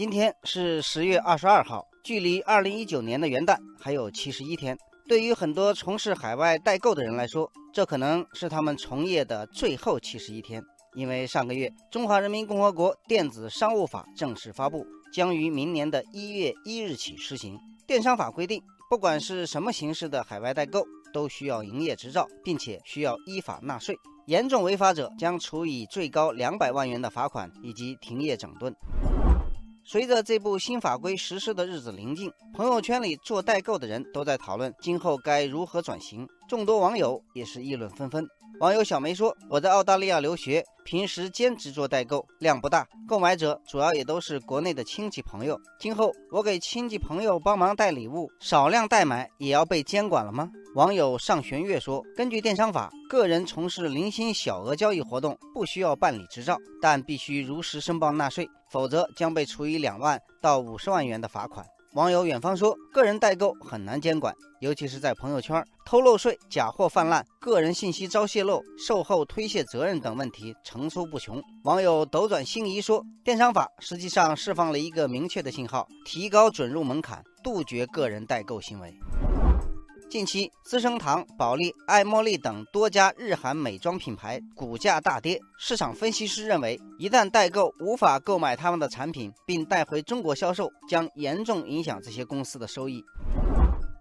[0.00, 4.74] 今天是十月二十二号，距离二零一九年的元旦还有七十一天。
[5.06, 10.62] 对于很多从事海外代购的人来说，这可能是他们从业的最后七十一天。
[10.94, 17.58] 因为上个月《中华人民共和国电子商务法》正式发布，将于明年的一月一日起施行。
[17.86, 20.82] 电商法规定，不管是什么形式的海外代购，
[21.12, 23.94] 都需要营业执照，并且需要依法纳税。
[24.24, 28.74] 严重违法者将处以最高两百万元的罚款以及停业整顿。
[29.90, 38.26] 随着这部新法规实施的日子临近，朋友圈里做代购的人都在讨论今后该如何转型，众多网友也是议论纷纷。
[38.58, 45.56] 网友小梅说：“我在澳大利亚留学，平时兼职做代购，量不大，购买者主要也都是国内的亲戚朋友。
[45.78, 78.94] 今后我给亲戚朋友帮忙带礼物，少量代买也要被监管了吗？”网友上玄月说：“根据电商法，个人从事零星小额交易活动不需要办理执照，但必须如实申报纳税，否则将被处以两万到五十万元的罚款。”网友远方说：“个人代购很难监管，尤其是在朋友圈，偷漏税、假货泛滥，个人信息遭泄露，售后推卸责任等问题层出不穷。”网友斗转星移说：“电商法实际上释放了一个明确的信号，提高准入门槛，杜绝个人代购行为。”
[80.10, 85.40] 近期，资生堂、保利、爱茉莉等多家日韩美妆品牌股价大跌。
[85.56, 93.04] 市场分析师认为，一旦代购无法购买他们的产品并带回中国销售，将严重影响这些公司的收益。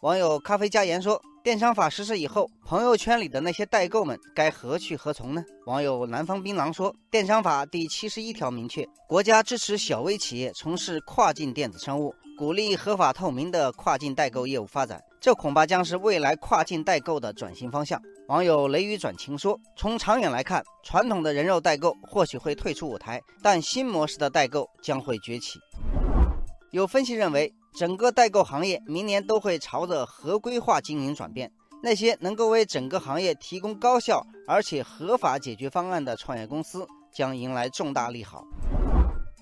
[0.00, 18.00] 网友咖啡加盐说：“电商法实施以后，朋友圈里的那些代购们该何去何从呢？”网友南方槟榔说：“电商法第七十一条明确，国家支持小微企业从事跨境电子商务，鼓励合法透明的跨境代购业务发展。”这恐怕将是未来跨境代购的转型方向。
[18.28, 25.58] 网友雷雨转晴说：“从长远来看，传统的人肉代购或许会退出舞台，但新模式的代购将会崛起。”
[26.72, 31.52] 有分析认为，整个代购行业明年都会朝着合规化经营转变。
[31.82, 38.42] 那些能够为整个行业提供高效而且合法解决方案的创业公司将迎来重大利好。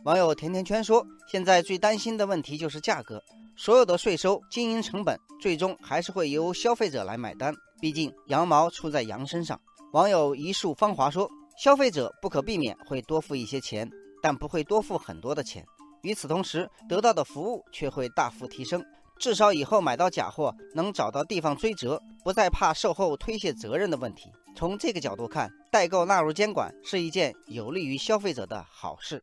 [0.05, 3.23] 网友甜甜圈说：“现在最担心的问题就是价格。”
[3.57, 7.55] 所有的税收、经营成本，最终还是会由消费者来买单。
[7.81, 9.61] 毕竟羊毛出在羊身上。
[9.93, 11.31] 网友一束芳华说
[11.63, 13.89] ：“消费者不可避免会多付一些钱，
[14.21, 15.65] 但不会多付很多的钱。
[16.03, 18.85] 与此同时，得到的服务却会大幅提升。
[19.19, 24.33] 至少以后买到假货能找到地方追责，不再怕售后推卸责任的问题。
[24.57, 29.23] 从这个角度看，代购纳入监管是一件有利于消费者的好事。”